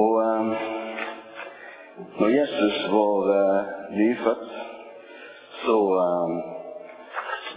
[0.00, 0.46] Og eh,
[2.18, 3.64] når Jesus var eh,
[3.98, 4.52] nyfødt,
[5.64, 6.30] så eh,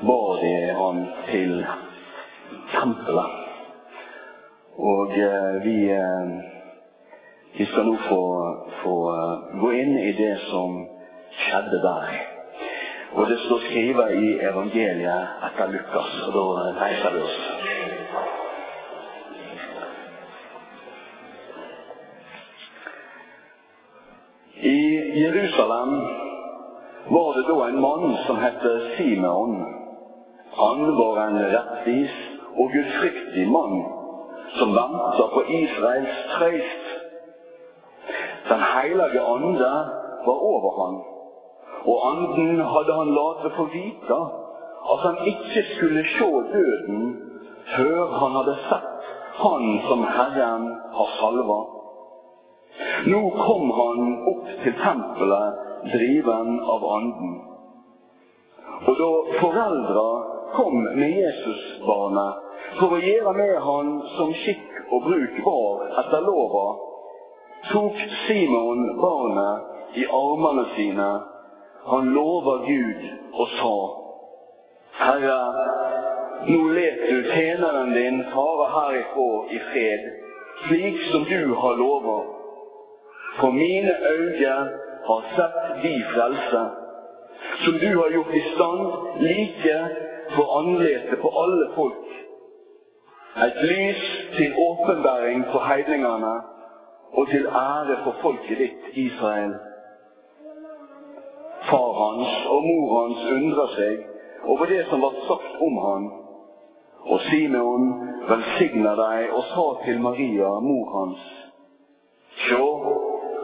[0.08, 1.66] bar de han til
[2.74, 3.36] tempelet.
[4.78, 6.32] Og eh, vi, eh,
[7.58, 8.24] vi skal nå få,
[8.80, 10.80] få eh, gå inn i det som
[11.44, 12.18] skjedde der.
[13.14, 17.55] Og det står skrevet i evangeliet etter Lukas, og da reiser vi oss.
[25.16, 25.92] I Jerusalem
[27.16, 28.64] var det da en mann som het
[28.96, 29.54] Simeon.
[30.58, 32.16] Han var en rettvis
[32.60, 33.76] og gudfryktig mann
[34.58, 36.84] som venta på Israels trøyst.
[38.50, 39.72] Den hellige ande
[40.26, 40.98] var over han,
[41.92, 44.20] og anden hadde han latt få vite
[44.96, 47.08] at han ikke skulle se døden
[47.78, 49.10] før han hadde sett
[49.40, 50.68] han som Herren
[51.00, 51.75] har salva.
[53.04, 57.36] Nå kom han opp til tempelet driven av anden.
[58.86, 60.08] Og da foreldra
[60.56, 62.42] kom med Jesusbarnet
[62.80, 66.66] for å gjøre med han som skikk og bruk var etter lova,
[67.72, 71.10] tok Simon barnet i armene sine.
[71.86, 73.04] Han lova Gud
[73.36, 73.76] og sa,
[74.96, 75.40] Herre,
[76.48, 80.08] nå let du tjeneren din fare herifra i fred,
[80.66, 82.18] slik som du har lova.
[83.40, 84.56] For mine øyne
[85.08, 86.62] har sett de frelse,
[87.64, 88.82] som du har gjort i stand
[89.20, 89.80] like
[90.36, 92.06] for anletet på alle folk.
[93.46, 94.04] Et lys
[94.38, 96.36] til åpenbæring for heidningene
[97.14, 99.54] og til ære for folket ditt, Israel.
[101.70, 103.98] Far hans og mor hans undrer seg
[104.44, 106.12] over det som var sagt om han.
[107.06, 107.90] Og Simeon
[108.30, 111.26] velsigna deg og sa til Maria, mor hans,
[112.36, 112.66] Sjå,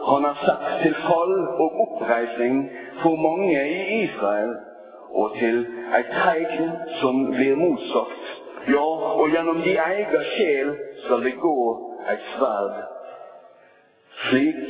[0.06, 2.62] han har sett til fall og oppreisning
[3.02, 4.54] for mange i Israel,
[5.14, 5.60] og til
[5.98, 8.32] et tegn som blir motsagt.
[8.68, 8.88] Ja,
[9.20, 10.72] og gjennom de egen sjel
[11.04, 11.56] skal det gå
[12.14, 12.76] et sverd.
[14.22, 14.62] Slik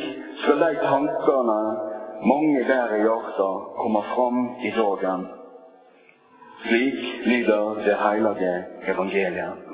[0.43, 1.61] skal de tankene
[2.33, 5.29] mange der i hjertet komme fram i dagen.
[6.65, 8.57] Slik lyder det hellige
[8.95, 9.71] evangeliet.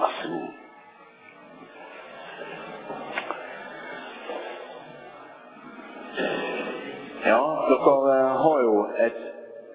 [0.00, 0.55] Vær så god.
[7.26, 8.74] Ja, dere har jo
[9.06, 9.16] et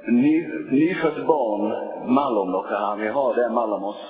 [0.07, 0.35] ny,
[0.72, 1.63] nyfødt barn
[2.07, 2.95] mellom dere her.
[2.95, 4.03] Vi har det mellom oss.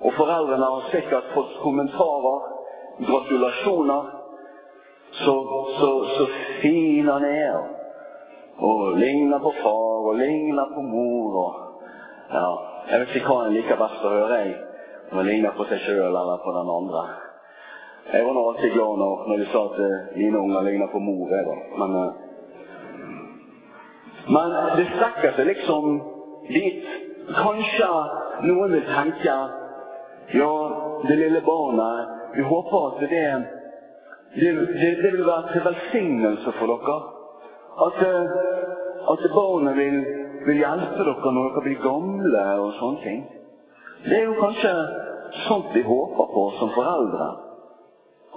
[0.00, 2.46] Og foreldrene har sikkert fått kommentarer,
[2.98, 4.14] gratulasjoner.
[5.10, 5.34] Så,
[5.80, 6.26] så, så
[6.62, 7.58] fin han er.
[8.58, 11.36] Og, ligner på far og ligner på mor.
[11.42, 11.82] Og,
[12.32, 12.48] ja,
[12.90, 14.54] jeg vet ikke hva en liker best å høre, jeg.
[15.10, 17.04] Om han ligner på seg sjøl eller på den andre.
[18.14, 21.04] Jeg var nå alltid glad når, når de sa at uh, mine unger ligner på
[21.04, 21.28] mor.
[21.36, 21.58] Jeg, da.
[21.82, 22.27] Men, uh,
[24.28, 26.00] men det strekker seg liksom
[26.48, 26.88] dit.
[27.28, 27.88] Kanskje
[28.48, 29.36] noen vil tenke
[30.32, 30.52] ja,
[31.08, 33.24] det lille barnet Vi håper at det,
[34.36, 36.96] det, det, det vil være til velsignelse for dere.
[37.86, 39.98] At, uh, at barnet vil,
[40.46, 43.22] vil hjelpe dere når dere blir gamle og sånne ting.
[44.04, 44.74] Det er jo kanskje
[45.48, 47.30] sånt vi håper på som foreldre.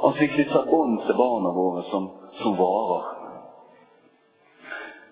[0.07, 2.07] At vi knytter bånd til barna våre som,
[2.39, 3.20] som varer.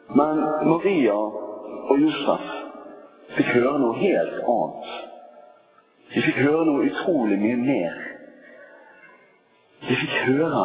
[0.10, 1.14] Men Maria
[1.90, 2.46] og Josef
[3.36, 4.94] fikk høre noe helt annet.
[6.10, 8.00] De fikk høre noe utrolig mye mer.
[9.86, 10.64] De fikk høre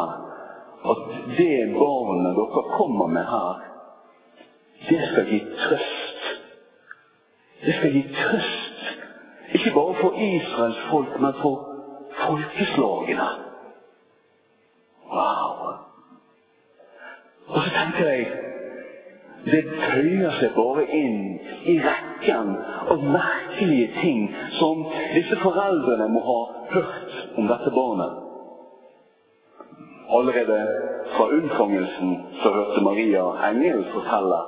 [0.85, 1.03] at
[1.37, 3.61] det barnet dere kommer med her,
[4.89, 6.25] det skal gi trøst.
[7.61, 8.81] Det skal gi trøst.
[9.53, 11.55] Ikke bare for Israels folk, men for
[12.17, 13.29] folkeslagene.
[15.13, 15.71] Wow!
[17.47, 18.44] Og så tenker jeg
[19.45, 21.19] det føyer seg bare inn
[21.69, 22.51] i rekken
[22.93, 24.23] av merkelige ting
[24.57, 24.81] som
[25.13, 26.39] disse foreldrene må ha
[26.73, 28.21] hørt om dette barnet.
[30.15, 30.57] Allerede
[31.15, 34.41] fra unnfangelsen så hørte Maria Engel fortelle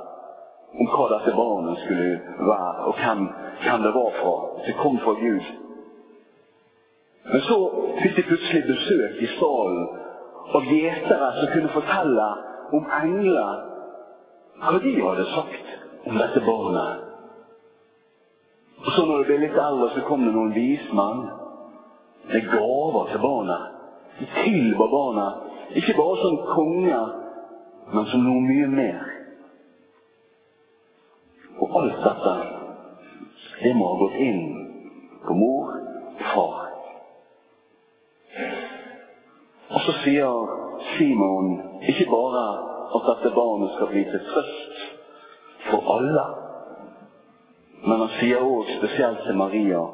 [0.77, 2.09] om hva dette barnet skulle
[2.50, 3.23] være, og hvem,
[3.63, 4.35] hvem det var fra.
[4.65, 5.47] Det kom fra Gud.
[7.31, 7.57] Men så
[8.01, 9.79] fikk de plutselig besøk i salen
[10.57, 12.27] av gjetere som kunne fortelle
[12.77, 13.66] om engler
[14.62, 15.75] hva de hadde sagt
[16.07, 17.04] om dette barnet.
[18.77, 21.24] Og så når det ble litt eldre, så kom det noen vismenn
[22.31, 23.74] med gaver til barnet.
[24.18, 25.42] De tilba barnet,
[25.81, 27.01] ikke bare som konge,
[27.94, 29.04] men som noe mye mer.
[31.57, 32.36] Og alt dette,
[33.63, 34.42] det må ha gått inn
[35.25, 36.63] på mor og far.
[39.68, 40.57] Og så sier
[40.94, 41.56] Simon
[41.89, 44.84] ikke bare at dette barnet skal bli til trøst
[45.69, 46.25] for alle,
[47.88, 49.86] men han sier òg spesielt til Maria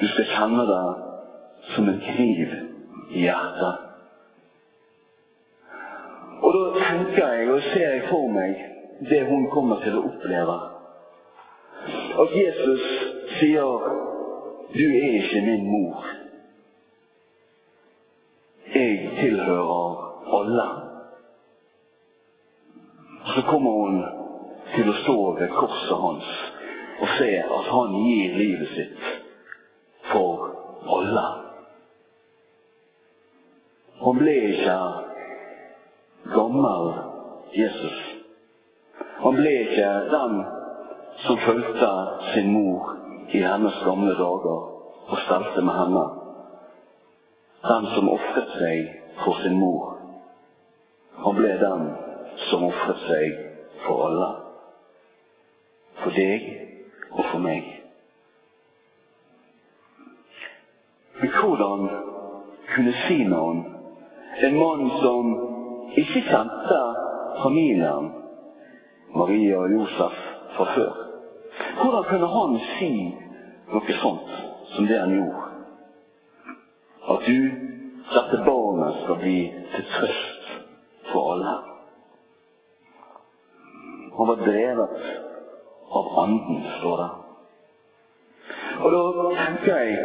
[0.00, 0.86] du skal kjenne det
[1.72, 2.50] som en kniv
[3.10, 3.84] i hjertet.
[6.44, 8.58] Og da tenker jeg og ser jeg for meg
[9.10, 10.56] det hun kommer til å oppleve.
[12.22, 12.84] At Jesus
[13.38, 13.88] sier
[14.74, 16.06] 'Du er ikke min mor'.
[18.74, 19.96] Jeg tilhører
[20.38, 20.95] alle.
[23.36, 23.96] Så kommer hun
[24.74, 26.28] til å stå ved korset hans
[26.96, 29.08] og se at han gir livet sitt
[30.08, 30.46] for
[30.96, 31.24] alle.
[33.98, 34.76] Han ble ikke
[36.32, 36.88] gammel
[37.58, 37.98] Jesus.
[39.18, 40.40] Han ble ikke den
[41.26, 41.92] som fulgte
[42.30, 42.96] sin mor
[43.36, 44.64] i hennes gamle dager
[45.12, 46.06] og stelte med henne.
[47.68, 48.90] Den som ofret seg
[49.20, 49.96] for sin mor.
[51.20, 51.88] Han ble den
[52.36, 53.38] som ofret seg
[53.84, 54.28] for alle.
[56.02, 56.46] For deg
[57.10, 57.72] og for meg.
[61.20, 61.88] Men hvordan
[62.74, 63.62] kunne Simon,
[64.46, 65.32] en mann som
[65.96, 66.80] ikke kjente
[67.42, 68.10] familien,
[69.16, 70.16] Maria og Josef,
[70.56, 71.02] fra før
[71.76, 72.90] Hvordan kunne han si
[73.72, 74.32] noe sånt
[74.74, 75.46] som det han gjorde?
[77.14, 77.40] At du,
[78.12, 79.38] dette barnet, skal bli
[79.74, 80.52] til trøst
[81.12, 81.75] for alle.
[84.16, 84.90] Han var drevet
[85.88, 87.08] av Anden, står det.
[88.84, 89.02] Og da
[89.44, 89.96] tenker jeg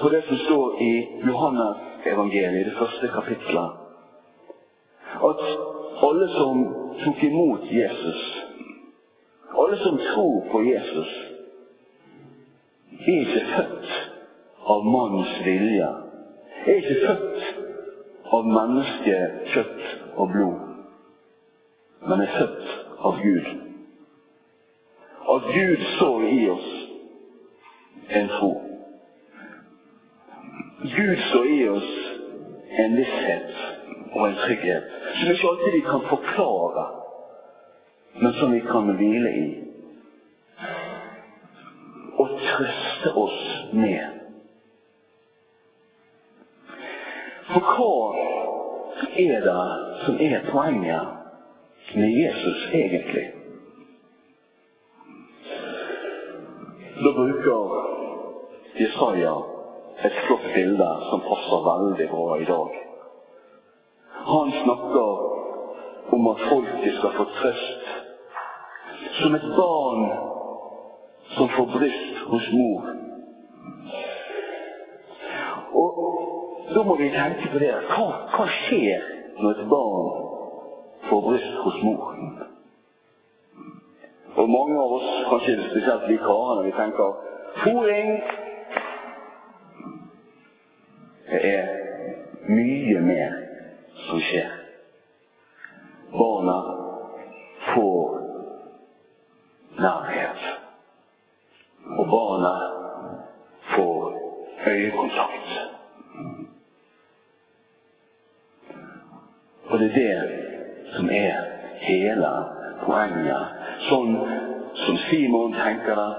[0.00, 0.92] på det som står i
[1.26, 3.70] Johannes evangeliet, det første kapitlet.
[5.28, 5.42] At
[6.06, 6.64] alle som
[7.04, 8.22] tok imot Jesus,
[9.58, 11.14] alle som tror på Jesus,
[12.98, 13.94] er ikke født
[14.66, 15.88] av mannens vilje.
[16.66, 17.46] Er ikke født
[18.34, 19.16] av menneske,
[19.54, 20.66] kjøtt og blod,
[22.10, 23.46] men er født av Gud.
[25.28, 26.68] At Gud så i oss
[28.08, 28.52] en tro.
[30.82, 31.90] Gud så i oss
[32.68, 33.50] en visshet
[34.12, 36.84] og en trygghet som ikke alltid vi kan forklare,
[38.22, 39.48] men som vi kan hvile i.
[42.18, 43.42] Og trøste oss
[43.72, 44.14] med.
[47.48, 47.92] For hva
[49.18, 49.62] er det
[50.04, 51.17] som er poenget
[51.94, 53.30] med Jesus egentlig?
[57.04, 57.84] Da bruker
[58.74, 59.34] Jesaja
[60.04, 62.76] et flott bilde som passer veldig bra i dag.
[64.32, 67.88] Han snakker om at folket skal få trøst.
[69.20, 70.04] Som et barn
[71.36, 72.86] som får bryst hos mor.
[75.72, 75.92] Og
[76.74, 77.74] da må vi tenke på det.
[77.90, 79.06] Hva, hva skjer
[79.38, 80.27] når et barn
[81.08, 82.14] får bryst hos mor?
[84.38, 87.14] Og mange av oss, kanskje spesielt vi karene, vi tenker
[87.64, 88.10] fôring.
[91.30, 91.66] Det er
[92.48, 93.34] mye mer
[94.06, 94.52] som skjer.
[96.12, 96.58] Barna
[97.72, 98.20] får
[99.80, 100.46] nærhet.
[101.98, 102.54] Og barna
[103.74, 104.12] får
[104.66, 105.50] øyekontakt.
[109.68, 110.47] Og det er det
[110.96, 111.36] som er
[111.82, 112.30] hele
[112.84, 113.60] poenget.
[113.88, 114.14] Sånn
[114.84, 116.10] som Simon tenker det,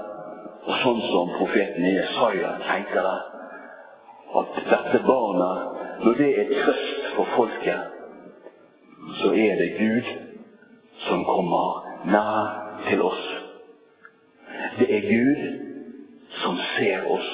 [0.66, 3.18] og sånn som profeten Jesaja tenker det.
[4.40, 7.96] At dette barnet, når det er trøst for folket,
[9.20, 10.10] så er det Gud
[11.08, 12.52] som kommer nær
[12.88, 13.24] til oss.
[14.78, 15.40] Det er Gud
[16.42, 17.32] som ser oss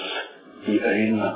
[0.67, 1.33] i øynene.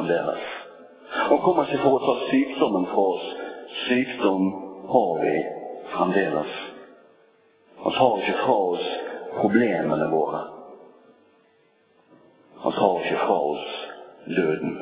[0.00, 0.42] Fremdeles.
[1.30, 3.26] Og kommer ikke for å ta sykdommen fra oss.
[3.86, 4.46] Sykdom
[4.88, 5.34] har vi
[5.92, 6.54] fremdeles.
[7.82, 8.86] Han tar ikke fra oss
[9.40, 10.40] problemene våre.
[12.64, 13.76] Han tar ikke fra oss
[14.38, 14.78] døden.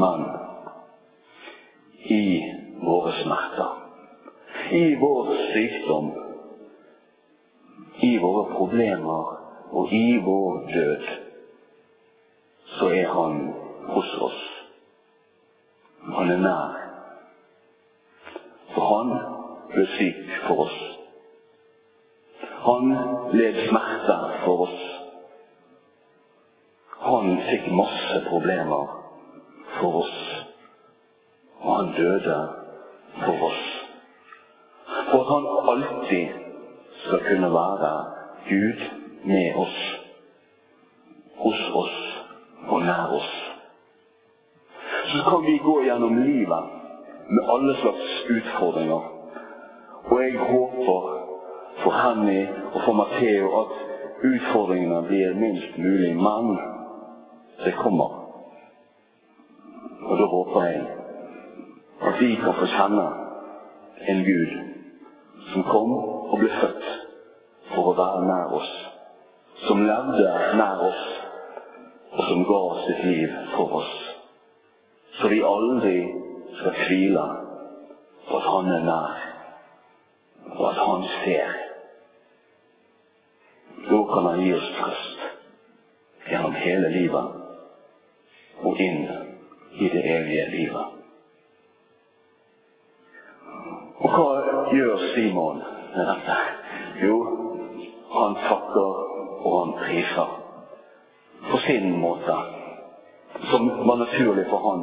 [0.00, 0.24] Men
[2.10, 2.24] i
[2.82, 3.72] våre smerter,
[4.70, 6.12] i vår sykdom,
[8.06, 9.34] i våre problemer
[9.70, 11.10] og i vår død,
[12.80, 13.52] så er han
[13.88, 14.40] hos oss.
[16.16, 16.78] Han er nær.
[18.72, 19.10] For han
[19.74, 20.78] ble syk for oss.
[22.64, 22.88] Han
[23.36, 24.80] led smerte for oss.
[27.00, 28.90] han fikk masse problemer
[29.78, 30.18] for oss.
[31.60, 32.36] Og han døde
[33.22, 33.62] for oss.
[35.10, 36.28] For at han alltid
[37.04, 37.96] skal kunne være
[38.48, 38.86] Gud
[39.24, 39.99] med oss
[42.84, 43.30] nær oss.
[45.10, 46.64] Så kan vi gå gjennom livet
[47.30, 49.02] med alle slags utfordringer.
[50.10, 51.00] Og jeg håper
[51.82, 53.74] for Henny og for Matheo at
[54.30, 56.56] utfordringene blir minst mulig, men
[57.64, 58.16] det kommer.
[60.02, 60.86] Og da håper jeg
[62.00, 63.06] at vi kan få kjenne
[64.08, 64.52] en Gud
[65.52, 65.92] som kom
[66.30, 66.86] og ble født
[67.74, 68.70] for å være nær oss.
[69.66, 71.02] Som levde nær oss,
[72.20, 73.92] og som ga sitt liv for oss.
[75.16, 76.00] Så vi aldri
[76.58, 77.22] skal tvile
[78.28, 79.14] på at han er nær,
[80.50, 81.54] og at han ser.
[83.86, 85.22] Da kan han gi oss trøst
[86.28, 87.38] gjennom hele livet
[88.68, 89.00] og inn
[89.80, 91.00] i det evige livet.
[94.00, 94.28] Og hva
[94.74, 95.64] gjør Simon
[95.96, 96.38] med dette?
[97.00, 97.16] Jo,
[98.12, 99.02] han takker
[99.40, 100.39] og han priser.
[101.50, 102.36] På sin måte.
[103.50, 104.80] Som var naturlig for han.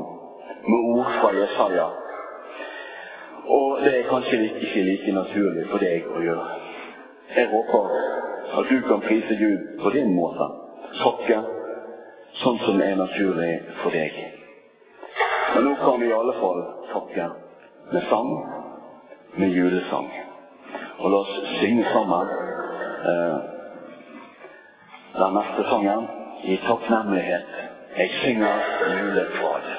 [0.70, 1.88] Med ord fra Jesaja.
[3.48, 6.48] Og det er kanskje ikke like naturlig for deg å gjøre.
[7.36, 7.94] Jeg håper
[8.58, 10.48] at du kan prise Gud på din måte.
[11.00, 11.38] Takke
[12.42, 14.18] sånn som er naturlig for deg.
[15.54, 16.60] Men nå kan vi i alle fall
[16.92, 17.30] takke
[17.94, 18.34] med sang,
[19.40, 20.10] med julesang.
[21.00, 22.32] Og la oss synge sammen
[23.12, 23.38] eh,
[25.18, 26.08] den neste sangen
[26.48, 27.46] i takknemlighet.
[27.98, 28.56] Jeg synger
[29.02, 29.77] julekvad.